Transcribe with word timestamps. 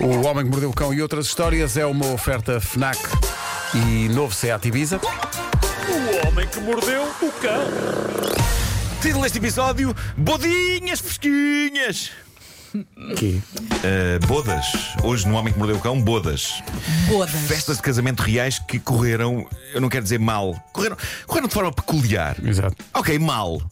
O 0.00 0.26
Homem 0.26 0.44
que 0.44 0.50
Mordeu 0.50 0.70
o 0.70 0.74
Cão 0.74 0.94
e 0.94 1.02
outras 1.02 1.26
histórias 1.26 1.76
é 1.76 1.84
uma 1.84 2.06
oferta 2.12 2.60
FNAC 2.60 2.98
e 3.74 4.08
novo 4.08 4.32
Seat 4.32 4.68
Ibiza. 4.68 5.00
O 5.00 6.28
homem 6.28 6.46
que 6.46 6.60
mordeu 6.60 7.02
o 7.02 7.32
cão. 7.32 7.64
Título 9.02 9.24
deste 9.24 9.38
episódio: 9.38 9.94
Bodinhas 10.16 11.00
fresquinhas. 11.00 12.12
Que? 13.16 13.40
Uh, 13.72 14.26
bodas. 14.26 14.66
Hoje 15.02 15.26
no 15.26 15.34
Homem 15.34 15.52
que 15.52 15.58
Mordeu 15.58 15.76
o 15.76 15.80
Cão, 15.80 16.00
bodas. 16.00 16.62
Bodas. 17.08 17.30
Festas 17.46 17.76
de 17.76 17.82
casamento 17.82 18.20
reais 18.22 18.58
que 18.58 18.78
correram, 18.78 19.46
eu 19.72 19.80
não 19.80 19.88
quero 19.88 20.02
dizer 20.02 20.18
mal, 20.18 20.54
correram, 20.72 20.96
correram 21.26 21.48
de 21.48 21.54
forma 21.54 21.72
peculiar. 21.72 22.36
Exato. 22.44 22.76
Ok, 22.92 23.18
mal. 23.18 23.62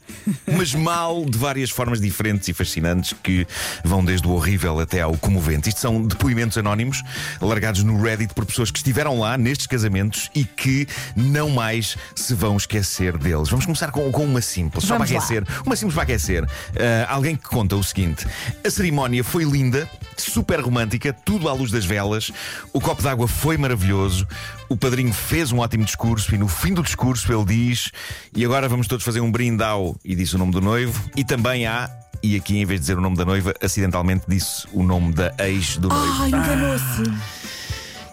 Mas 0.47 0.75
mal 0.75 1.25
de 1.25 1.37
várias 1.37 1.71
formas 1.71 2.01
diferentes 2.01 2.48
e 2.48 2.55
fascinantes 2.55 3.15
que 3.23 3.47
vão 3.85 4.05
desde 4.05 4.27
o 4.27 4.30
horrível 4.33 4.79
até 4.80 5.01
ao 5.03 5.17
comovente. 5.17 5.69
Isto 5.69 5.81
são 5.81 6.03
depoimentos 6.03 6.57
anónimos 6.57 7.03
largados 7.41 7.83
no 7.83 8.01
Reddit 8.01 8.33
por 8.34 8.47
pessoas 8.47 8.70
que 8.70 8.78
estiveram 8.78 9.19
lá 9.19 9.37
nestes 9.37 9.67
casamentos 9.67 10.31
e 10.34 10.45
que 10.45 10.87
não 11.15 11.51
mais 11.51 11.97
se 12.15 12.34
vão 12.34 12.56
esquecer 12.56 13.17
deles. 13.19 13.48
Vamos 13.48 13.67
começar 13.67 13.91
com, 13.91 14.11
com 14.11 14.25
uma 14.25 14.41
simples, 14.41 14.84
só 14.84 14.95
Vamos 14.95 15.09
para 15.11 15.19
lá. 15.19 15.25
aquecer. 15.25 15.45
Uma 15.65 15.77
simples 15.77 15.95
para 15.95 16.03
aquecer. 16.05 16.45
Ah, 16.78 17.12
alguém 17.15 17.37
que 17.37 17.45
conta 17.45 17.77
o 17.77 17.83
seguinte: 17.83 18.27
a 18.65 18.70
cerimónia 18.87 19.25
foi 19.25 19.43
linda, 19.43 19.91
super 20.17 20.61
romântica, 20.61 21.13
tudo 21.13 21.49
à 21.49 21.53
luz 21.53 21.73
das 21.73 21.85
velas. 21.85 22.31
O 22.73 22.81
copo 22.81 23.03
d'água 23.03 23.27
foi 23.27 23.57
maravilhoso. 23.57 24.29
O 24.69 24.77
padrinho 24.77 25.12
fez 25.12 25.51
um 25.51 25.59
ótimo 25.59 25.85
discurso 25.85 26.33
e 26.33 26.39
no 26.39 26.47
fim 26.47 26.73
do 26.73 26.85
discurso 26.85 27.33
ele 27.33 27.45
diz: 27.45 27.91
E 28.33 28.45
agora 28.45 28.69
vamos 28.69 28.87
todos 28.87 29.05
fazer 29.05 29.21
um 29.21 29.33
brinde 29.33 29.65
ao. 29.65 29.97
E 30.05 30.15
disse 30.15 30.37
o 30.37 30.39
nome 30.39 30.53
do 30.53 30.61
noivo. 30.61 31.03
E 31.17 31.25
também 31.25 31.67
há. 31.67 31.91
E 32.23 32.37
aqui, 32.37 32.59
em 32.59 32.65
vez 32.65 32.79
de 32.79 32.87
dizer 32.87 32.97
o 32.97 33.01
nome 33.01 33.17
da 33.17 33.25
noiva, 33.25 33.53
acidentalmente 33.61 34.25
disse 34.29 34.69
o 34.73 34.85
nome 34.85 35.12
da 35.12 35.34
ex 35.41 35.79
do 35.79 35.89
noivo. 35.89 36.23
Ai, 36.23 36.29
enganou-se. 36.29 37.03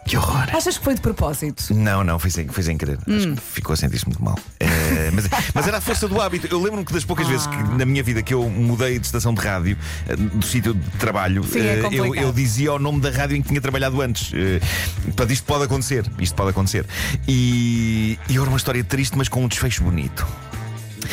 Que 0.06 0.18
horror! 0.18 0.48
Achas 0.54 0.78
que 0.78 0.84
foi 0.84 0.96
de 0.96 1.02
propósito? 1.02 1.74
Não, 1.74 2.04
não, 2.04 2.20
foi 2.20 2.30
sem, 2.30 2.48
foi 2.48 2.62
sem 2.64 2.78
querer. 2.78 2.98
Acho 3.08 3.30
Hum. 3.30 3.36
que 3.36 3.42
ficou 3.42 3.74
a 3.74 3.78
sentir-se 3.78 4.06
muito 4.06 4.22
mal. 4.24 4.38
Eh, 4.60 5.10
mas, 5.14 5.30
mas 5.54 5.68
era 5.68 5.78
a 5.78 5.82
força 5.82 6.08
do 6.08 6.20
hábito. 6.22 6.46
Eu 6.52 6.62
lembro-me 6.62 6.86
que 6.86 6.92
das 6.94 7.06
poucas 7.06 7.28
vezes 7.28 7.48
que 7.48 7.56
na 7.78 7.86
minha 7.86 8.04
vida 8.04 8.22
que 8.22 8.34
eu 8.34 8.48
mudei 8.50 9.00
de 9.00 9.06
estação 9.06 9.34
de 9.34 9.42
rádio, 9.42 9.78
eh, 10.08 10.16
do 10.16 10.46
sítio 10.46 10.74
de 10.74 10.90
trabalho, 10.98 11.44
Sim, 11.46 11.60
é 11.60 11.64
eh, 11.64 11.80
eu, 11.80 11.84
complicado. 11.84 12.16
eu 12.26 12.34
dizia 12.34 12.74
o 12.74 12.80
nome 12.80 13.00
da 13.00 13.10
rádio 13.12 13.38
em 13.38 13.42
que 13.42 13.48
tinha 13.48 13.62
trabalhado 13.62 14.02
antes. 14.02 14.32
Eh, 14.34 14.60
Portanto, 15.06 15.32
isto 15.32 15.46
pode 15.46 15.64
acontecer. 15.64 16.06
Isto 16.20 16.36
pode 16.36 16.50
acontecer. 16.50 16.86
E, 17.28 18.20
e 18.30 18.34
era 18.36 18.44
uma 18.44 18.58
história 18.58 18.84
triste, 18.84 19.18
mas 19.18 19.30
com 19.30 19.44
um 19.44 19.48
desfecho 19.48 19.84
bonito. 19.84 20.28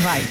Vai. 0.01 0.23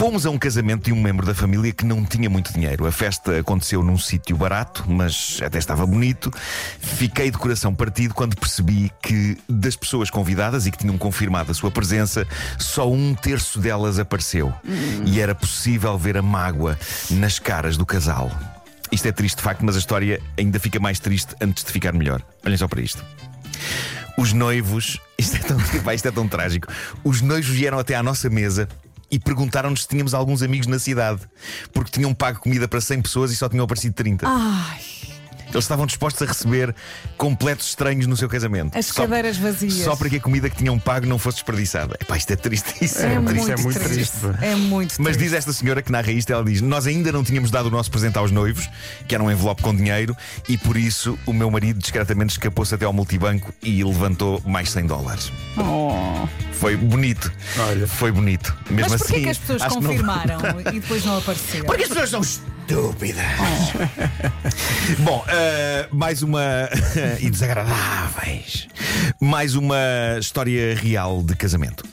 Fomos 0.00 0.24
a 0.24 0.30
um 0.30 0.38
casamento 0.38 0.84
de 0.84 0.94
um 0.94 0.96
membro 0.98 1.26
da 1.26 1.34
família 1.34 1.70
que 1.74 1.84
não 1.84 2.02
tinha 2.06 2.30
muito 2.30 2.54
dinheiro. 2.54 2.86
A 2.86 2.90
festa 2.90 3.38
aconteceu 3.38 3.82
num 3.82 3.98
sítio 3.98 4.34
barato, 4.34 4.82
mas 4.88 5.38
até 5.44 5.58
estava 5.58 5.84
bonito. 5.84 6.32
Fiquei 6.80 7.30
de 7.30 7.36
coração 7.36 7.74
partido 7.74 8.14
quando 8.14 8.34
percebi 8.34 8.90
que 9.02 9.36
das 9.46 9.76
pessoas 9.76 10.08
convidadas 10.08 10.66
e 10.66 10.70
que 10.70 10.78
tinham 10.78 10.96
confirmado 10.96 11.50
a 11.50 11.54
sua 11.54 11.70
presença, 11.70 12.26
só 12.58 12.90
um 12.90 13.14
terço 13.14 13.60
delas 13.60 13.98
apareceu. 13.98 14.50
E 15.04 15.20
era 15.20 15.34
possível 15.34 15.98
ver 15.98 16.16
a 16.16 16.22
mágoa 16.22 16.78
nas 17.10 17.38
caras 17.38 17.76
do 17.76 17.84
casal. 17.84 18.30
Isto 18.90 19.06
é 19.06 19.12
triste 19.12 19.36
de 19.36 19.42
facto, 19.42 19.62
mas 19.66 19.76
a 19.76 19.80
história 19.80 20.18
ainda 20.38 20.58
fica 20.58 20.80
mais 20.80 20.98
triste 20.98 21.36
antes 21.42 21.62
de 21.62 21.70
ficar 21.70 21.92
melhor. 21.92 22.22
Olhem 22.42 22.56
só 22.56 22.66
para 22.66 22.80
isto. 22.80 23.04
Os 24.16 24.32
noivos, 24.32 24.98
isto 25.18 25.36
é 25.36 25.40
tão, 25.40 25.58
isto 25.92 26.08
é 26.08 26.10
tão 26.10 26.26
trágico. 26.26 26.68
Os 27.04 27.20
noivos 27.20 27.50
vieram 27.50 27.78
até 27.78 27.94
à 27.94 28.02
nossa 28.02 28.30
mesa 28.30 28.66
e 29.10 29.18
perguntaram-nos 29.18 29.82
se 29.82 29.88
tínhamos 29.88 30.14
alguns 30.14 30.42
amigos 30.42 30.66
na 30.66 30.78
cidade, 30.78 31.22
porque 31.72 31.90
tinham 31.90 32.14
pago 32.14 32.40
comida 32.40 32.68
para 32.68 32.80
100 32.80 33.02
pessoas 33.02 33.32
e 33.32 33.36
só 33.36 33.48
tinham 33.48 33.64
aparecido 33.64 33.94
30. 33.94 34.26
Ai, 34.28 34.80
Eles 35.52 35.64
estavam 35.64 35.86
dispostos 35.86 36.22
a 36.22 36.26
receber 36.26 36.74
completos 37.16 37.66
estranhos 37.68 38.06
no 38.06 38.16
seu 38.16 38.28
casamento. 38.28 38.76
as 38.76 38.86
Só- 38.86 39.02
cadeiras 39.02 39.36
vazias. 39.36 39.74
Só 39.74 39.96
para 39.96 40.08
que 40.08 40.16
a 40.16 40.20
comida 40.20 40.48
que 40.48 40.56
tinham 40.56 40.78
pago 40.78 41.06
não 41.06 41.18
fosse 41.18 41.36
desperdiçada. 41.38 41.96
Epá, 42.00 42.16
isto 42.16 42.32
é 42.32 42.36
tristíssimo. 42.36 43.04
É, 43.06 43.20
triste, 43.20 43.46
muito 43.46 43.50
é 43.52 43.62
muito 43.62 43.80
triste. 43.80 44.12
triste. 44.20 44.44
É 44.44 44.54
muito 44.54 44.94
Mas 44.98 45.16
triste. 45.16 45.18
diz 45.30 45.32
esta 45.32 45.52
senhora 45.52 45.82
que 45.82 45.90
narra 45.92 46.10
isto, 46.12 46.32
ela 46.32 46.44
diz: 46.44 46.60
Nós 46.60 46.86
ainda 46.86 47.10
não 47.12 47.22
tínhamos 47.24 47.50
dado 47.50 47.66
o 47.66 47.70
nosso 47.70 47.90
presente 47.90 48.16
aos 48.18 48.30
noivos, 48.30 48.68
que 49.08 49.14
era 49.14 49.22
um 49.24 49.30
envelope 49.30 49.62
com 49.62 49.74
dinheiro, 49.74 50.16
e 50.48 50.56
por 50.56 50.76
isso 50.76 51.18
o 51.26 51.32
meu 51.32 51.50
marido 51.50 51.78
discretamente 51.80 52.32
escapou-se 52.32 52.74
até 52.74 52.84
ao 52.84 52.92
multibanco 52.92 53.52
e 53.62 53.82
levantou 53.82 54.40
mais 54.46 54.70
100 54.70 54.86
dólares. 54.86 55.32
Oh. 55.58 56.26
Foi 56.52 56.76
bonito. 56.76 57.32
Olha. 57.58 57.86
Foi 57.86 58.12
bonito. 58.12 58.54
Mesmo 58.70 58.90
Mas 58.90 59.00
porquê 59.00 59.14
assim. 59.14 59.22
que 59.24 59.30
as 59.30 59.38
pessoas 59.38 59.62
que 59.62 59.68
não- 59.68 59.82
confirmaram 59.82 60.40
e 60.72 60.80
depois 60.80 61.04
não 61.04 61.18
apareceram? 61.18 61.64
Porque 61.66 61.82
as 61.84 61.88
pessoas 61.88 62.10
são 62.10 62.20
estúpidas. 62.70 63.24
Bom, 65.00 65.24
eh, 65.26 65.88
mais 65.90 66.22
uma. 66.22 66.68
e 67.18 67.28
desagradáveis. 67.28 68.68
Mais 69.20 69.56
uma 69.56 69.76
história 70.20 70.74
real 70.76 71.22
de 71.22 71.34
casamento. 71.34 71.84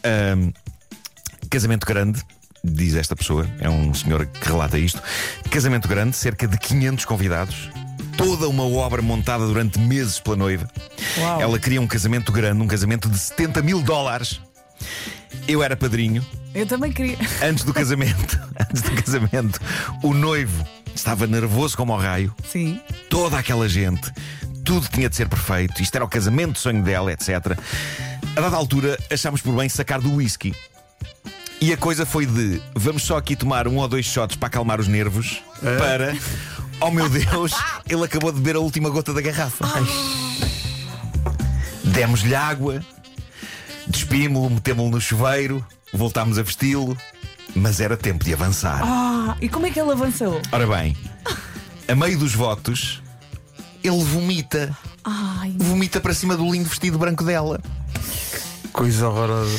Casamento 1.50 1.86
grande. 1.86 2.22
Diz 2.64 2.96
esta 2.96 3.16
pessoa, 3.16 3.48
é 3.60 3.70
um 3.70 3.94
senhor 3.94 4.26
que 4.26 4.48
relata 4.48 4.78
isto. 4.78 5.02
Casamento 5.50 5.88
grande, 5.88 6.16
cerca 6.16 6.48
de 6.48 6.58
500 6.58 7.06
convidados, 7.06 7.70
toda 8.18 8.48
uma 8.50 8.64
obra 8.64 9.02
montada 9.02 9.46
durante 9.46 9.80
meses 9.80 10.20
pela 10.20 10.36
noiva. 10.36 10.68
Uau. 11.18 11.42
Ela 11.42 11.60
queria 11.60 11.80
um 11.80 11.88
casamento 11.88 12.32
grande, 12.32 12.62
um 12.62 12.68
casamento 12.68 13.10
de 13.10 13.18
70 13.18 13.62
mil 13.62 13.82
dólares. 13.82 14.42
Eu 15.48 15.64
era 15.64 15.78
padrinho, 15.78 16.26
Eu 16.54 16.66
também 16.66 16.92
queria. 16.92 17.18
Antes 17.42 17.64
do 17.64 17.72
casamento, 17.74 18.38
antes 18.78 18.82
do 18.82 18.92
casamento, 19.02 19.60
o 20.04 20.14
noivo 20.14 20.66
estava 20.94 21.28
nervoso 21.28 21.76
como 21.76 21.94
ao 21.94 22.00
raio, 22.00 22.34
Sim. 22.48 22.80
toda 23.10 23.38
aquela 23.38 23.68
gente, 23.68 24.12
tudo 24.64 24.88
tinha 24.88 25.10
de 25.10 25.16
ser 25.16 25.28
perfeito, 25.28 25.82
isto 25.82 25.96
era 25.96 26.06
o 26.06 26.08
casamento 26.08 26.54
de 26.54 26.60
sonho 26.60 26.84
dela, 26.84 27.12
etc. 27.12 27.58
A 28.36 28.42
dada 28.42 28.56
altura, 28.56 28.98
achámos 29.12 29.42
por 29.42 29.56
bem 29.56 29.70
sacar 29.70 30.00
do 30.00 30.16
whisky. 30.16 30.54
E 31.60 31.74
a 31.74 31.78
coisa 31.78 32.06
foi 32.06 32.28
de 32.28 32.62
vamos 32.76 33.02
só 33.04 33.18
aqui 33.18 33.36
tomar 33.36 33.68
um 33.68 33.78
ou 33.78 33.88
dois 33.88 34.06
shots 34.06 34.36
para 34.36 34.48
acalmar 34.48 34.80
os 34.80 34.88
nervos, 34.88 35.42
para. 35.80 36.16
Oh 36.80 36.92
meu 36.92 37.10
Deus, 37.10 37.52
ele 37.90 38.04
acabou 38.04 38.32
de 38.32 38.40
beber 38.40 38.58
a 38.58 38.60
última 38.60 38.90
gota 38.90 39.12
da 39.12 39.22
garrafa. 39.22 39.66
Demos-lhe 41.84 42.36
água, 42.36 42.86
despimos-lo, 43.88 44.52
metemos-lo 44.52 44.92
no 44.92 45.02
chuveiro, 45.02 45.66
voltámos 45.92 46.38
a 46.38 46.44
vesti-lo, 46.44 46.96
mas 47.58 47.80
era 47.80 47.98
tempo 47.98 48.24
de 48.24 48.34
avançar. 48.34 48.82
Ah, 48.84 49.36
e 49.42 49.50
como 49.50 49.66
é 49.66 49.72
que 49.72 49.80
ele 49.80 49.92
avançou? 49.92 50.42
Ora 50.52 50.68
bem, 50.68 50.96
a 51.88 51.96
meio 51.96 52.18
dos 52.18 52.34
votos, 52.34 53.02
ele 53.84 54.04
vomita. 54.04 54.76
Ai, 55.04 55.54
Vomita 55.58 56.00
para 56.02 56.14
cima 56.14 56.36
do 56.36 56.52
lindo 56.52 56.68
vestido 56.70 56.98
branco 56.98 57.24
dela. 57.24 57.60
Coisa 58.74 59.08
horrorosa. 59.08 59.58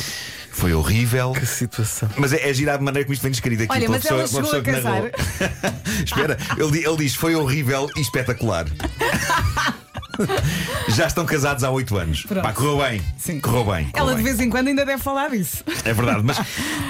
Foi 0.51 0.73
horrível. 0.73 1.31
Que 1.31 1.45
situação. 1.45 2.09
Mas 2.17 2.33
é, 2.33 2.49
é 2.49 2.53
girado 2.53 2.79
de 2.79 2.83
maneira 2.85 3.05
como 3.05 3.13
isto 3.13 3.21
vem 3.23 3.31
descrito 3.31 3.63
aqui 3.63 3.71
Olha, 3.71 3.81
pela 3.81 3.93
mas 3.93 4.01
pessoa, 4.03 4.19
ela 4.21 4.29
pela 4.29 4.43
chegou 4.43 4.61
pessoa 4.73 4.97
a 4.97 5.09
que 5.09 5.11
narrou. 5.11 5.11
casar. 5.11 5.75
Espera, 6.05 6.37
ele, 6.57 6.85
ele 6.85 6.97
diz: 6.97 7.15
foi 7.15 7.33
horrível 7.35 7.89
e 7.95 8.01
espetacular. 8.01 8.65
Já 10.89 11.07
estão 11.07 11.25
casados 11.25 11.63
há 11.63 11.69
oito 11.71 11.97
anos. 11.97 12.23
Pronto. 12.23 12.43
Pá, 12.43 12.51
correu 12.53 12.77
bem. 12.79 13.01
Sim. 13.17 13.39
Correu 13.39 13.63
bem. 13.65 13.85
correu 13.89 13.91
ela 13.95 14.09
de 14.11 14.15
bem. 14.17 14.25
vez 14.25 14.39
em 14.39 14.49
quando 14.49 14.67
ainda 14.67 14.85
deve 14.85 15.01
falar 15.01 15.29
disso. 15.29 15.63
É 15.85 15.93
verdade, 15.93 16.21
mas 16.23 16.37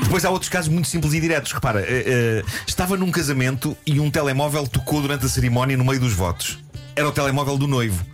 depois 0.04 0.24
há 0.26 0.30
outros 0.30 0.50
casos 0.50 0.70
muito 0.72 0.88
simples 0.88 1.14
e 1.14 1.20
diretos. 1.20 1.52
Repara, 1.52 1.82
eh, 1.82 2.04
eh, 2.06 2.44
estava 2.68 2.96
num 2.98 3.12
casamento 3.12 3.76
e 3.86 4.00
um 4.00 4.10
telemóvel 4.10 4.68
tocou 4.68 5.02
durante 5.02 5.26
a 5.26 5.30
cerimónia 5.30 5.76
no 5.78 5.86
meio 5.86 6.00
dos 6.00 6.14
votos. 6.14 6.60
Era 6.96 7.08
o 7.08 7.12
telemóvel 7.12 7.58
do 7.58 7.66
noivo. 7.68 8.06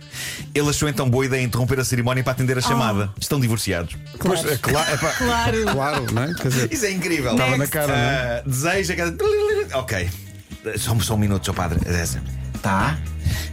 Ele 0.54 0.68
achou 0.70 0.88
então 0.88 1.10
boa 1.10 1.26
ideia 1.26 1.42
interromper 1.42 1.80
a 1.80 1.84
cerimónia 1.84 2.22
para 2.22 2.32
atender 2.32 2.56
a 2.56 2.60
chamada. 2.60 3.10
Estão 3.20 3.40
divorciados. 3.40 3.96
Pois, 4.18 4.44
é 4.44 4.56
claro, 4.56 4.90
é 4.92 4.96
pá, 4.96 5.10
Claro. 5.12 5.64
claro, 5.72 6.06
não 6.12 6.22
é? 6.22 6.34
Quer 6.34 6.48
dizer, 6.48 6.72
Isso 6.72 6.86
é 6.86 6.92
incrível. 6.92 7.32
estava 7.32 7.56
na 7.56 7.66
cara, 7.66 7.86
não 7.88 7.94
é? 7.94 8.38
Ah, 8.38 8.42
deseja. 8.46 8.94
que- 8.94 9.74
Ok. 9.74 10.08
Só, 10.78 10.98
só 11.00 11.14
um 11.14 11.18
minuto, 11.18 11.44
seu 11.44 11.54
padre. 11.54 11.80
Tá? 12.62 12.96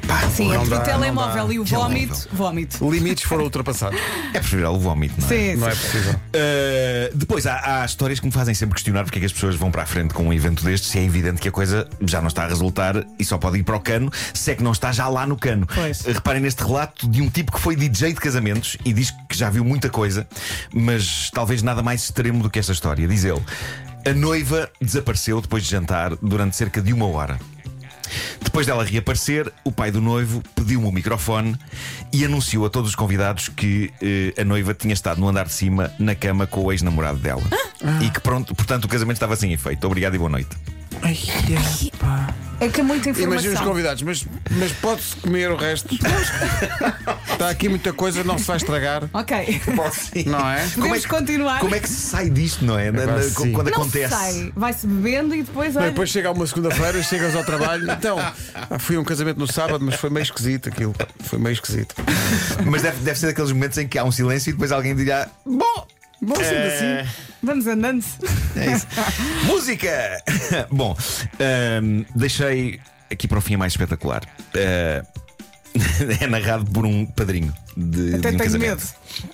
Pá, 0.07 0.27
Sim, 0.29 0.49
Não 0.49 0.55
entre 0.55 0.69
dá, 0.69 0.79
o 0.79 0.83
telemóvel 0.83 1.53
e 1.53 1.59
o 1.59 1.63
vómito, 1.65 2.27
vómito. 2.31 2.89
Limites 2.89 3.23
foram 3.23 3.43
ultrapassados. 3.45 3.99
É 4.33 4.39
preferível 4.39 4.71
o 4.73 4.79
vómito, 4.79 5.15
não 5.19 5.25
é? 5.25 5.29
Sim, 5.29 5.55
Não 5.55 5.67
é 5.67 5.75
sim. 5.75 5.81
possível. 5.81 6.13
Uh, 6.13 7.17
depois 7.17 7.45
há, 7.45 7.81
há 7.81 7.85
histórias 7.85 8.19
que 8.19 8.25
me 8.25 8.31
fazem 8.31 8.53
sempre 8.53 8.75
questionar 8.75 9.03
porque 9.03 9.19
é 9.19 9.21
que 9.21 9.25
as 9.25 9.33
pessoas 9.33 9.55
vão 9.55 9.71
para 9.71 9.83
a 9.83 9.85
frente 9.85 10.13
com 10.13 10.23
um 10.27 10.33
evento 10.33 10.63
destes 10.63 10.89
se 10.89 10.99
é 10.99 11.03
evidente 11.03 11.39
que 11.41 11.47
a 11.47 11.51
coisa 11.51 11.87
já 12.01 12.19
não 12.19 12.27
está 12.27 12.43
a 12.43 12.47
resultar 12.47 13.05
e 13.17 13.23
só 13.23 13.37
pode 13.37 13.59
ir 13.59 13.63
para 13.63 13.75
o 13.75 13.79
cano 13.79 14.11
se 14.33 14.51
é 14.51 14.55
que 14.55 14.63
não 14.63 14.71
está 14.71 14.91
já 14.91 15.07
lá 15.07 15.25
no 15.25 15.37
cano. 15.37 15.67
Pois. 15.73 16.01
Uh, 16.01 16.13
Reparem 16.13 16.41
neste 16.41 16.63
relato 16.63 17.07
de 17.07 17.21
um 17.21 17.29
tipo 17.29 17.51
que 17.51 17.59
foi 17.59 17.75
DJ 17.75 18.13
de 18.13 18.19
casamentos 18.19 18.77
e 18.83 18.91
diz 18.93 19.11
que 19.29 19.37
já 19.37 19.49
viu 19.49 19.63
muita 19.63 19.89
coisa, 19.89 20.27
mas 20.73 21.29
talvez 21.31 21.61
nada 21.61 21.81
mais 21.81 22.03
extremo 22.03 22.41
do 22.43 22.49
que 22.49 22.59
esta 22.59 22.71
história. 22.71 23.07
Diz 23.07 23.23
ele: 23.23 23.41
A 24.05 24.13
noiva 24.13 24.69
desapareceu 24.81 25.39
depois 25.41 25.63
de 25.63 25.69
jantar 25.71 26.15
durante 26.21 26.55
cerca 26.55 26.81
de 26.81 26.91
uma 26.93 27.07
hora. 27.07 27.37
Depois 28.43 28.67
dela 28.67 28.83
reaparecer, 28.83 29.51
o 29.63 29.71
pai 29.71 29.91
do 29.91 30.01
noivo 30.01 30.43
pediu-me 30.55 30.87
o 30.87 30.91
microfone 30.91 31.57
e 32.11 32.23
anunciou 32.23 32.65
a 32.65 32.69
todos 32.69 32.91
os 32.91 32.95
convidados 32.95 33.49
que 33.49 33.91
eh, 34.01 34.39
a 34.39 34.43
noiva 34.43 34.73
tinha 34.73 34.93
estado 34.93 35.19
no 35.19 35.27
andar 35.27 35.45
de 35.45 35.53
cima 35.53 35.91
na 35.97 36.13
cama 36.13 36.45
com 36.45 36.61
o 36.61 36.71
ex-namorado 36.71 37.19
dela. 37.19 37.43
E 38.01 38.09
que 38.09 38.19
pronto, 38.19 38.53
portanto 38.53 38.85
o 38.85 38.87
casamento 38.87 39.17
estava 39.17 39.35
sem 39.35 39.51
efeito. 39.53 39.85
Obrigado 39.85 40.15
e 40.15 40.17
boa 40.17 40.29
noite. 40.29 40.55
Ai, 41.01 41.17
pá. 41.99 42.33
É 42.63 42.69
que 42.69 42.79
é 42.79 42.83
muita 42.83 43.09
Imagina 43.09 43.35
os 43.35 43.43
informação. 43.43 43.67
convidados, 43.67 44.03
mas, 44.03 44.25
mas 44.51 44.71
pode-se 44.73 45.15
comer 45.17 45.51
o 45.51 45.55
resto. 45.57 45.93
Está 47.31 47.49
aqui 47.49 47.67
muita 47.67 47.91
coisa, 47.91 48.23
não 48.23 48.37
se 48.37 48.45
vai 48.45 48.57
estragar, 48.57 49.03
Ok. 49.13 49.61
Sim. 49.91 50.23
não 50.29 50.49
é? 50.49 50.65
Podemos 50.73 51.05
continuar. 51.05 51.59
Como 51.59 51.75
é 51.75 51.79
que 51.79 51.89
se 51.89 51.95
sai 51.95 52.29
disto, 52.29 52.63
não 52.63 52.77
é? 52.79 52.91
Na- 52.91 53.05
na- 53.05 53.21
sim. 53.21 53.51
quando 53.51 53.69
Não 53.69 53.79
acontece. 53.81 54.13
sai. 54.13 54.51
Vai-se 54.55 54.87
bebendo 54.87 55.35
e 55.35 55.43
depois 55.43 55.73
Não, 55.73 55.81
olha. 55.81 55.91
depois 55.91 56.09
chega 56.09 56.31
uma 56.31 56.47
segunda-feira, 56.47 57.03
chegas 57.03 57.35
ao 57.35 57.43
trabalho. 57.43 57.91
Então, 57.91 58.17
ah, 58.19 58.79
fui 58.79 58.95
a 58.95 58.99
um 58.99 59.03
casamento 59.03 59.37
no 59.39 59.47
sábado, 59.51 59.83
mas 59.83 59.95
foi 59.95 60.09
meio 60.09 60.23
esquisito 60.23 60.69
aquilo. 60.69 60.95
Foi 61.21 61.39
meio 61.39 61.53
esquisito. 61.53 61.95
Mas 62.65 62.81
deve, 62.81 62.97
deve 63.01 63.19
ser 63.19 63.25
daqueles 63.27 63.51
momentos 63.51 63.77
em 63.77 63.87
que 63.87 63.97
há 63.97 64.03
um 64.03 64.11
silêncio 64.11 64.49
e 64.49 64.53
depois 64.53 64.71
alguém 64.71 64.95
dirá: 64.95 65.27
Bom, 65.45 65.87
Bom, 66.23 66.35
sendo 66.35 66.55
é, 66.55 67.01
assim. 67.01 67.09
Vamos 67.43 67.67
andando. 67.67 68.05
é 68.55 68.71
isso. 68.71 68.87
Música! 69.45 70.23
Bom, 70.71 70.95
ahm, 71.39 72.05
deixei 72.15 72.79
aqui 73.11 73.27
para 73.27 73.37
o 73.37 73.41
fim 73.41 73.55
a 73.55 73.57
mais 73.57 73.73
espetacular. 73.73 74.23
Ah, 74.55 75.05
é 76.21 76.27
narrado 76.27 76.65
por 76.71 76.85
um 76.85 77.05
padrinho 77.05 77.53
de, 77.75 78.15
Até 78.15 78.29
de 78.29 78.35
um 78.35 78.37
tenho 78.37 78.37
casamento. 78.37 78.87
medo. 78.87 79.33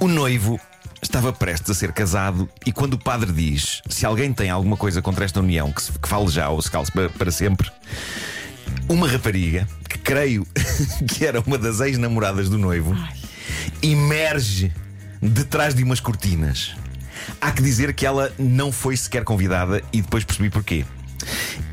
O 0.00 0.08
noivo 0.08 0.60
estava 1.00 1.32
prestes 1.32 1.70
a 1.70 1.74
ser 1.74 1.92
casado 1.92 2.48
e 2.64 2.72
quando 2.72 2.94
o 2.94 2.98
padre 2.98 3.30
diz 3.32 3.80
se 3.88 4.04
alguém 4.04 4.32
tem 4.32 4.50
alguma 4.50 4.76
coisa 4.76 5.00
contra 5.00 5.24
esta 5.24 5.40
união, 5.40 5.70
que, 5.70 5.82
se, 5.82 5.92
que 5.92 6.08
fale 6.08 6.28
já 6.28 6.48
ou 6.48 6.60
se 6.60 6.70
calce 6.70 6.90
para 6.90 7.30
sempre, 7.30 7.70
uma 8.88 9.06
rapariga, 9.08 9.68
que 9.88 9.98
creio 9.98 10.46
que 11.08 11.24
era 11.24 11.40
uma 11.40 11.56
das 11.56 11.80
ex-namoradas 11.80 12.48
do 12.48 12.58
noivo, 12.58 12.96
emerge 13.82 14.72
detrás 15.28 15.74
de 15.74 15.82
umas 15.82 16.00
cortinas. 16.00 16.74
Há 17.40 17.50
que 17.50 17.62
dizer 17.62 17.94
que 17.94 18.04
ela 18.06 18.32
não 18.38 18.70
foi 18.70 18.96
sequer 18.96 19.24
convidada 19.24 19.82
e 19.92 20.00
depois 20.02 20.24
percebi 20.24 20.50
porquê. 20.50 20.84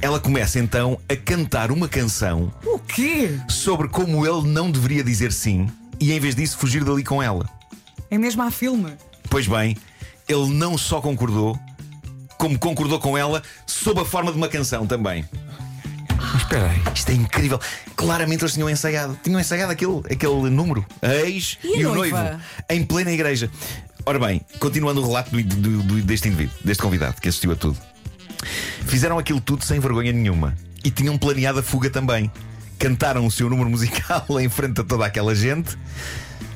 Ela 0.02 0.20
começa 0.20 0.60
então 0.60 1.00
a 1.08 1.16
cantar 1.16 1.72
uma 1.72 1.88
canção 1.88 2.52
O 2.66 2.80
quê? 2.80 3.38
sobre 3.50 3.88
como 3.88 4.26
ele 4.26 4.48
não 4.48 4.72
deveria 4.72 5.04
dizer 5.04 5.32
sim 5.32 5.68
e 6.00 6.12
em 6.12 6.20
vez 6.20 6.36
disso 6.36 6.58
fugir 6.58 6.84
dali 6.84 7.04
com 7.04 7.22
ela. 7.22 7.48
É 8.10 8.18
mesmo 8.18 8.42
a 8.42 8.52
filme. 8.52 8.94
Pois 9.30 9.48
bem, 9.48 9.78
ele 10.28 10.48
não 10.50 10.78
só 10.78 11.02
concordou, 11.02 11.60
como 12.38 12.58
concordou 12.58 13.00
com 13.00 13.18
ela 13.18 13.42
sob 13.66 14.02
a 14.02 14.06
forma 14.06 14.32
de 14.32 14.38
uma 14.38 14.48
canção 14.48 14.86
também. 14.88 15.26
Espera 16.54 16.70
aí. 16.70 16.82
Isto 16.94 17.10
é 17.12 17.16
incrível. 17.16 17.60
Claramente 17.96 18.44
eles 18.44 18.54
tinham 18.54 18.70
ensaiado. 18.70 19.18
Tinham 19.24 19.40
ensaiado 19.40 19.72
aquele, 19.72 20.02
aquele 20.12 20.50
número. 20.52 20.86
A 21.02 21.14
ex 21.16 21.58
E 21.64 21.80
e, 21.80 21.86
o 21.86 21.96
noivo. 21.96 22.16
Em 22.70 22.84
plena 22.84 23.12
igreja. 23.12 23.50
Ora 24.06 24.20
bem, 24.20 24.40
continuando 24.60 25.02
o 25.02 25.06
relato 25.08 25.32
do- 25.32 25.42
do- 25.44 25.84
do- 25.84 26.02
deste 26.04 26.28
indivíduo, 26.28 26.56
deste 26.64 26.84
convidado 26.84 27.20
que 27.20 27.28
assistiu 27.30 27.52
a 27.54 27.56
tudo. 27.56 27.78
Fizeram 28.86 29.18
aquilo 29.18 29.42
tudo 29.42 29.64
sem 29.66 29.80
vergonha 29.80 30.12
nenhuma. 30.12 30.56
E 30.84 30.92
tinham 30.92 31.18
planeado 31.18 31.60
a 31.60 31.64
fuga 31.64 31.90
também. 31.90 32.30
Cantaram 32.78 33.26
o 33.26 33.32
seu 33.32 33.50
número 33.50 33.70
musical 33.70 34.26
em 34.40 34.50
frente 34.50 34.80
a 34.82 34.84
toda 34.84 35.06
aquela 35.08 35.34
gente. 35.34 35.76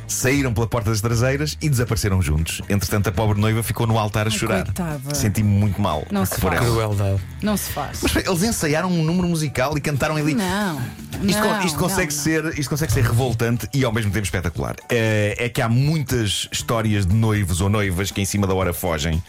Saíram 0.07 0.53
pela 0.53 0.67
porta 0.67 0.89
das 0.89 1.01
traseiras 1.01 1.57
e 1.61 1.69
desapareceram 1.69 2.21
juntos. 2.21 2.61
Entretanto, 2.69 3.09
a 3.09 3.11
pobre 3.11 3.39
noiva 3.39 3.61
ficou 3.61 3.85
no 3.85 3.99
altar 3.99 4.27
a 4.27 4.29
chorar. 4.29 4.63
coitada. 4.63 5.13
Senti-me 5.13 5.49
muito 5.49 5.81
mal 5.81 6.05
Não 6.09 6.25
se 6.25 6.39
por 6.39 6.49
faz. 6.51 6.61
ela. 6.61 6.65
Crueldade. 6.71 7.21
Não 7.41 7.57
se 7.57 7.71
faz. 7.71 7.99
Mas 8.01 8.15
eles 8.15 8.43
ensaiaram 8.43 8.89
um 8.89 9.03
número 9.03 9.27
musical 9.27 9.77
e 9.77 9.81
cantaram 9.81 10.15
ali. 10.15 10.33
Não. 10.33 10.81
Isto, 11.23 11.41
não, 11.41 11.65
isto 11.65 11.77
consegue 11.77 12.13
não, 12.13 12.17
não. 12.17 12.51
Ser, 12.51 12.59
isto 12.59 12.69
consegue 12.69 12.93
ser 12.93 13.03
revoltante 13.03 13.67
e 13.73 13.83
ao 13.83 13.91
mesmo 13.91 14.11
tempo 14.11 14.23
espetacular. 14.25 14.75
É, 14.89 15.35
é 15.37 15.49
que 15.49 15.61
há 15.61 15.67
muitas 15.67 16.47
histórias 16.51 17.05
de 17.05 17.13
noivos 17.13 17.59
ou 17.59 17.69
noivas 17.69 18.11
que 18.11 18.21
em 18.21 18.25
cima 18.25 18.47
da 18.47 18.53
hora 18.53 18.73
fogem, 18.73 19.21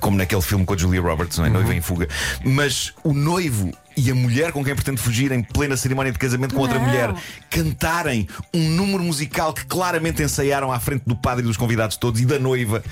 como 0.00 0.16
naquele 0.16 0.42
filme 0.42 0.64
com 0.64 0.74
a 0.74 0.76
Julia 0.76 1.00
Roberts, 1.00 1.38
não 1.38 1.46
é? 1.46 1.50
Noiva 1.50 1.74
em 1.74 1.80
fuga. 1.80 2.08
Mas 2.44 2.92
o 3.04 3.12
noivo 3.14 3.70
e 3.96 4.10
a 4.10 4.14
mulher 4.14 4.52
com 4.52 4.64
quem 4.64 4.74
pretende 4.74 5.00
fugir 5.00 5.32
em 5.32 5.42
plena 5.42 5.76
cerimónia 5.76 6.12
de 6.12 6.18
casamento 6.18 6.54
com 6.54 6.60
outra 6.60 6.78
Não. 6.78 6.86
mulher 6.86 7.14
cantarem 7.50 8.28
um 8.52 8.68
número 8.70 9.02
musical 9.02 9.52
que 9.52 9.64
claramente 9.66 10.22
ensaiaram 10.22 10.72
à 10.72 10.80
frente 10.80 11.02
do 11.06 11.14
padre 11.16 11.44
e 11.44 11.46
dos 11.46 11.56
convidados 11.56 11.96
todos 11.96 12.20
e 12.20 12.26
da 12.26 12.38
noiva. 12.38 12.82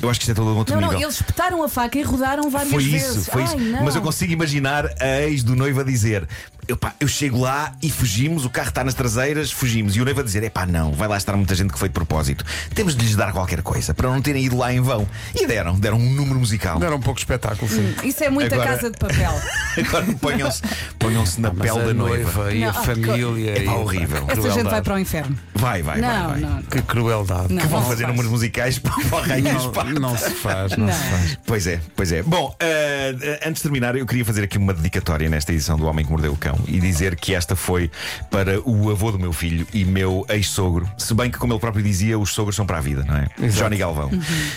Eu 0.00 0.08
acho 0.10 0.20
que 0.20 0.24
isto 0.24 0.32
é 0.32 0.34
todo 0.34 0.52
um 0.54 0.56
outro 0.58 0.74
Não, 0.74 0.80
não, 0.82 0.88
nível. 0.88 1.06
eles 1.08 1.16
espetaram 1.16 1.62
a 1.62 1.68
faca 1.68 1.98
e 1.98 2.02
rodaram 2.02 2.50
várias 2.50 2.70
Foi 2.72 2.82
vezes. 2.84 3.16
isso, 3.16 3.30
foi 3.30 3.42
Ai, 3.42 3.48
isso. 3.48 3.58
não. 3.58 3.84
Mas 3.84 3.94
eu 3.96 4.02
consigo 4.02 4.32
imaginar 4.32 4.86
a 5.00 5.22
ex 5.22 5.42
do 5.42 5.56
noivo 5.56 5.80
a 5.80 5.84
dizer: 5.84 6.28
"Epá, 6.68 6.94
eu 7.00 7.08
chego 7.08 7.40
lá 7.40 7.72
e 7.82 7.90
fugimos, 7.90 8.44
o 8.44 8.50
carro 8.50 8.68
está 8.68 8.82
nas 8.84 8.94
traseiras, 8.94 9.50
fugimos. 9.50 9.96
E 9.96 10.00
o 10.00 10.04
noivo 10.04 10.20
a 10.20 10.22
dizer: 10.24 10.42
Epá, 10.42 10.66
não, 10.66 10.92
vai 10.92 11.08
lá 11.08 11.16
estar 11.16 11.36
muita 11.36 11.54
gente 11.54 11.72
que 11.72 11.78
foi 11.78 11.88
de 11.88 11.92
propósito. 11.94 12.44
Temos 12.74 12.94
de 12.96 13.04
lhes 13.04 13.16
dar 13.16 13.32
qualquer 13.32 13.62
coisa 13.62 13.92
para 13.94 14.08
não 14.10 14.20
terem 14.22 14.44
ido 14.44 14.56
lá 14.56 14.72
em 14.72 14.80
vão. 14.80 15.06
E 15.34 15.46
deram, 15.46 15.78
deram 15.78 15.98
um 15.98 16.10
número 16.10 16.38
musical. 16.38 16.78
Não 16.78 16.86
era 16.86 16.96
um 16.96 17.00
pouco 17.00 17.18
espetáculo, 17.18 17.70
sim. 17.70 17.94
Isso 18.02 18.22
é 18.24 18.30
muita 18.30 18.54
Agora- 18.54 18.70
casa 18.76 18.90
de 18.90 18.98
papel. 18.98 19.32
Agora 19.86 20.06
ponham-se 20.20 20.62
ponham-se 20.98 21.40
na 21.40 21.52
Mas 21.52 21.68
pele 21.70 21.80
a 21.82 21.86
da 21.86 21.94
noiva. 21.94 22.52
e 22.54 22.64
a 22.64 22.72
Não, 22.72 22.84
família. 22.84 23.50
É 23.52 23.62
e- 23.62 23.64
pá, 23.64 23.72
horrível. 23.74 24.16
Essa 24.18 24.26
Crueldade. 24.32 24.54
gente 24.54 24.70
vai 24.70 24.82
para 24.82 24.94
o 24.94 24.98
inferno. 24.98 25.38
Vai, 25.54 25.82
vai, 25.82 26.00
não, 26.00 26.08
vai, 26.30 26.40
vai. 26.40 26.50
não. 26.50 26.62
Que 26.62 26.82
crueldade. 26.82 27.52
Não. 27.52 27.62
Que 27.62 27.68
vão 27.68 27.82
fazer 27.82 28.02
faz. 28.04 28.08
números 28.08 28.30
musicais 28.30 28.78
para 28.78 28.92
o 28.92 29.20
Rainha 29.20 29.52
Não, 29.54 29.62
não 30.00 30.16
se 30.16 30.30
faz, 30.30 30.76
não, 30.76 30.86
Não. 30.86 30.92
se 30.92 31.04
faz. 31.10 31.38
Pois 31.46 31.66
é, 31.66 31.80
pois 31.96 32.12
é. 32.12 32.22
Bom, 32.22 32.54
eh, 32.60 33.40
antes 33.46 33.56
de 33.56 33.62
terminar, 33.62 33.96
eu 33.96 34.06
queria 34.06 34.24
fazer 34.24 34.42
aqui 34.44 34.58
uma 34.58 34.72
dedicatória 34.74 35.28
nesta 35.28 35.52
edição 35.52 35.76
do 35.76 35.86
Homem 35.86 36.04
que 36.04 36.10
Mordeu 36.10 36.32
o 36.32 36.36
Cão 36.36 36.53
e 36.66 36.80
dizer 36.80 37.16
que 37.16 37.34
esta 37.34 37.56
foi 37.56 37.90
para 38.30 38.60
o 38.68 38.90
avô 38.90 39.10
do 39.12 39.18
meu 39.18 39.32
filho 39.32 39.66
e 39.72 39.84
meu 39.84 40.26
ex-sogro. 40.28 40.90
Se 40.98 41.14
bem 41.14 41.30
que, 41.30 41.38
como 41.38 41.52
ele 41.52 41.60
próprio 41.60 41.82
dizia, 41.82 42.18
os 42.18 42.30
sogros 42.30 42.56
são 42.56 42.66
para 42.66 42.78
a 42.78 42.80
vida, 42.80 43.04
não 43.04 43.16
é? 43.16 43.28
Exato. 43.40 43.64
Johnny 43.64 43.76
Galvão. 43.76 44.10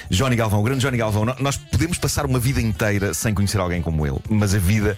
Johnny 0.10 0.36
Galvão, 0.36 0.60
o 0.60 0.64
grande 0.64 0.82
Johnny 0.82 0.98
Galvão. 0.98 1.26
Nós 1.40 1.58
podemos 1.58 1.98
passar 1.98 2.26
uma 2.26 2.40
vida 2.40 2.62
inteira 2.62 3.14
sem 3.14 3.34
conhecer 3.34 3.60
alguém 3.60 3.82
como 3.82 4.06
ele, 4.06 4.20
mas 4.30 4.54
a 4.54 4.60
vida 4.60 4.98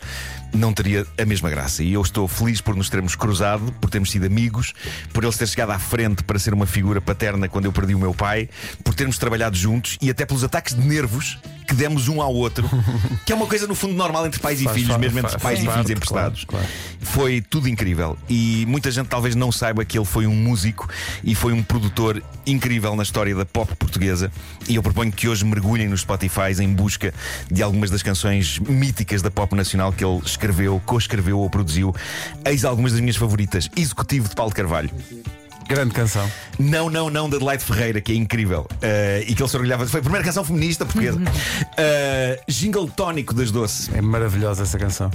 não 0.54 0.74
teria 0.74 1.06
a 1.18 1.26
mesma 1.26 1.50
graça. 1.50 1.84
E 1.84 1.94
eu 1.94 2.02
estou 2.02 2.28
feliz 2.28 2.62
por 2.62 2.76
nos 2.76 2.90
termos 2.90 3.16
cruzado, 3.16 3.72
por 3.80 3.90
termos 3.90 4.12
sido 4.12 4.26
amigos, 4.26 4.74
por 5.14 5.24
ele 5.24 5.34
ter 5.34 5.48
chegado 5.48 5.72
à 5.72 5.80
frente 5.80 6.24
para 6.24 6.40
ser 6.40 6.54
uma 6.54 6.66
figura 6.66 7.00
paterna 7.00 7.48
quando 7.48 7.66
eu 7.66 7.72
perdi 7.72 7.96
o 7.96 8.00
meu 8.00 8.14
pai, 8.14 8.50
por 8.84 8.94
termos 8.94 9.18
trabalhado 9.18 9.56
juntos 9.56 9.98
e 10.02 10.10
até 10.10 10.26
pelos 10.26 10.44
ataques 10.44 10.76
de 10.76 10.86
nervos 10.86 11.38
que 11.70 11.76
demos 11.76 12.08
um 12.08 12.20
ao 12.22 12.34
outro, 12.34 12.68
que 13.26 13.32
é 13.32 13.36
uma 13.36 13.46
coisa 13.46 13.68
no 13.68 13.76
fundo 13.76 13.94
normal 13.94 14.26
entre 14.26 14.40
pais 14.40 14.60
e 14.60 14.64
Faz- 14.64 14.76
filhos, 14.76 14.90
faz- 14.90 15.00
mesmo 15.02 15.20
entre 15.20 15.32
faz- 15.32 15.44
pais 15.44 15.60
faz 15.60 15.70
e 15.70 15.72
filhos 15.78 15.90
emprestados. 15.92 16.46
claro, 16.46 16.66
claro. 16.66 16.80
Foi 17.02 17.42
tudo 17.42 17.68
incrível 17.70 18.18
e 18.28 18.66
muita 18.68 18.90
gente 18.92 19.08
talvez 19.08 19.36
não 19.36 19.52
saiba 19.52 19.86
que 19.86 19.98
ele 19.98 20.06
foi 20.06 20.26
um 20.28 20.36
músico 20.36 20.90
e 21.24 21.34
foi 21.36 21.54
um 21.54 21.62
produtor 21.64 22.22
incrível 22.46 22.96
na 22.96 23.04
história 23.04 23.34
da 23.36 23.46
pop 23.46 23.74
portuguesa. 23.76 24.32
E 24.68 24.76
eu 24.76 24.84
proponho 24.84 25.12
que 25.12 25.28
hoje 25.28 25.46
mergulhem 25.46 25.88
nos 25.88 26.02
Spotify 26.02 26.52
em 26.60 26.74
busca 26.74 27.14
de 27.52 27.62
algumas 27.64 27.90
das 27.92 28.02
canções 28.04 28.60
míticas 28.60 29.22
da 29.22 29.30
pop 29.32 29.56
nacional 29.56 29.94
que 29.94 30.04
ele 30.04 30.20
escreveu, 30.26 30.82
co-escreveu 30.86 31.40
ou 31.40 31.50
produziu. 31.50 31.96
Eis 32.46 32.66
algumas 32.66 32.92
das 32.92 33.02
minhas 33.02 33.16
favoritas: 33.16 33.70
Executivo 33.76 34.28
de 34.28 34.36
Paulo 34.36 34.52
Carvalho. 34.54 34.90
Grande 35.70 35.94
canção. 35.94 36.30
Não, 36.58 36.90
não, 36.90 37.12
não, 37.12 37.30
da 37.30 37.38
Adelaide 37.38 37.64
Ferreira, 37.64 38.02
que 38.02 38.12
é 38.12 38.16
incrível. 38.16 38.68
Eh, 38.82 39.24
e 39.28 39.36
que 39.36 39.42
ele 39.44 39.48
se 39.48 39.56
orgulhava. 39.56 39.86
Foi 39.86 40.00
a 40.00 40.04
primeira 40.04 40.26
canção 40.26 40.44
feminista 40.44 40.84
portuguesa. 40.84 41.22
Eh, 41.78 42.42
jingle 42.48 42.90
tónico 42.90 43.36
das 43.36 43.52
Doce. 43.52 43.92
É 43.94 44.02
maravilhosa 44.02 44.64
essa 44.64 44.80
canção. 44.80 45.12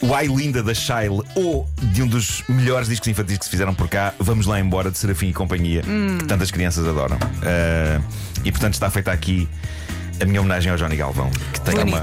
O 0.00 0.14
Ai 0.14 0.28
Linda 0.28 0.62
da 0.62 0.72
Shile 0.72 1.22
ou 1.34 1.68
de 1.82 2.04
um 2.04 2.06
dos 2.06 2.44
melhores 2.48 2.88
discos 2.88 3.08
infantis 3.08 3.36
que 3.36 3.44
se 3.46 3.50
fizeram 3.50 3.74
por 3.74 3.88
cá, 3.88 4.14
Vamos 4.20 4.46
Lá 4.46 4.60
Embora, 4.60 4.92
de 4.92 4.96
Serafim 4.96 5.28
e 5.30 5.32
Companhia, 5.32 5.82
que 5.82 6.24
tantas 6.26 6.52
crianças 6.52 6.86
adoram. 6.86 7.16
Uh, 7.16 8.02
e 8.44 8.52
portanto 8.52 8.74
está 8.74 8.88
feita 8.88 9.10
aqui 9.10 9.48
a 10.20 10.24
minha 10.24 10.40
homenagem 10.40 10.70
ao 10.70 10.78
Johnny 10.78 10.96
Galvão, 10.96 11.30
que 11.52 11.60
tenha 11.62 11.84
uma, 11.84 12.02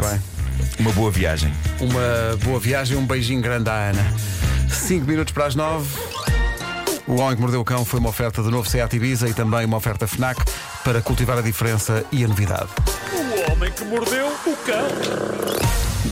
uma 0.78 0.92
boa 0.92 1.10
viagem. 1.10 1.52
Uma 1.80 2.38
boa 2.44 2.60
viagem, 2.60 2.98
um 2.98 3.06
beijinho 3.06 3.42
grande 3.42 3.70
à 3.70 3.90
Ana. 3.90 4.14
5 4.70 5.08
minutos 5.08 5.34
para 5.34 5.46
as 5.46 5.56
9. 5.56 6.33
O 7.08 7.16
Homem 7.16 7.36
que 7.36 7.42
Mordeu 7.42 7.62
o 7.62 7.66
Cão 7.66 7.84
foi 7.84 8.00
uma 8.00 8.10
oferta 8.10 8.42
de 8.42 8.50
novo 8.50 8.70
Seat 8.70 8.96
Ibiza 8.96 9.28
e 9.28 9.34
também 9.34 9.66
uma 9.66 9.78
oferta 9.78 10.08
FNAC 10.08 10.42
para 10.84 11.02
cultivar 11.02 11.38
a 11.38 11.42
diferença 11.42 12.06
e 12.12 12.24
a 12.24 12.28
novidade. 12.28 12.70
O 13.12 13.52
homem 13.52 13.72
que 13.72 13.84
mordeu 13.84 14.28
o 14.28 14.56
cão. 14.58 15.83